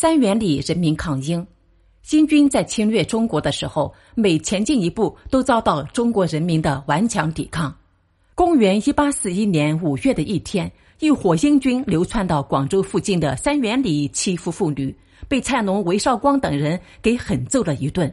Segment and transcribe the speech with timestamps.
[0.00, 1.46] 三元里人民抗英。
[2.00, 7.76] 新军在侵略中国的时候，每前进一步都遭到中国人民的顽强抵抗。
[8.34, 14.96] 公元一八四一年五月的一天，一伙英军流窜到广州附近的三元里，欺负妇女，
[15.28, 18.10] 被菜农韦绍光等人给狠揍了一顿。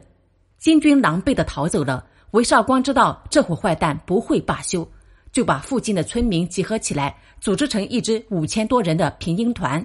[0.58, 2.04] 金军狼狈的逃走了。
[2.32, 4.86] 韦绍光知道这伙坏蛋不会罢休，
[5.32, 9.82] 就把附近的村民集合起来，组织成一支五千多人的平英团。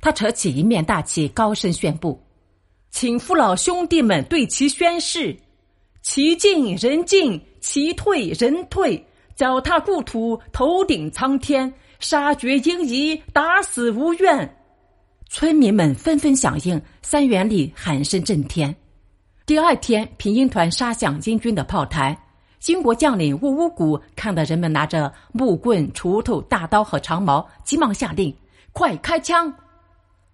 [0.00, 2.20] 他扯起一面大旗，高声宣布。
[2.90, 5.36] 请父老兄弟们对其宣誓：
[6.02, 9.04] 其进人进，其退人退，
[9.36, 14.56] 脚踏故土，头顶苍天，杀绝英夷，打死无怨。
[15.28, 18.74] 村民们纷纷响应，三元里喊声震天。
[19.46, 22.20] 第二天，平英团杀向英军的炮台，
[22.58, 28.34] 金国将领兀乌古看到人们拿着木棍、锄头、大刀和长矛，急忙下令
[28.72, 29.52] ：“快开枪！”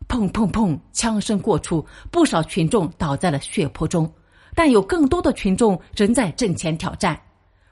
[0.09, 0.79] 砰砰砰！
[0.93, 4.11] 枪声过处，不少群众倒在了血泊中，
[4.55, 7.21] 但有更多的群众仍在阵前挑战。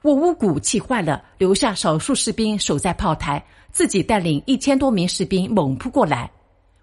[0.01, 6.29] 我乌古气坏了，留下少数士兵守在炮台，自己带领一千多名士兵猛扑过来。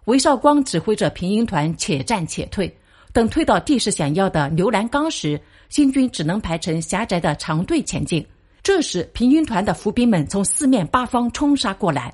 [0.06, 2.76] 韦绍光指挥着平英团且战且退，
[3.12, 8.26] 等退到地势险要的牛栏岗时，新军只能排成狭窄的长队前进。
[8.64, 12.12] 这时，平英团的伏兵们从四面八方冲杀过来。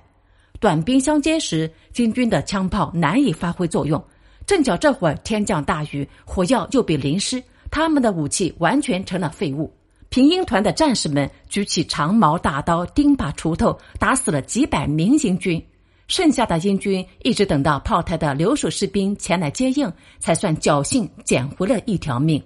[0.60, 4.02] 短兵相接时，金军的枪炮难以发挥作用。
[4.44, 9.72] 正巧这会儿天降大雨，火药又被淋湿，他们的武器完全成了废物。
[10.08, 15.62] 平英团的战士们举起长矛、大刀、钉耙、锄头，打死了几百名英军。
[16.08, 22.42] 剩下的英军一直等到炮台的留守士兵前来接应，才算侥幸捡回了一条命。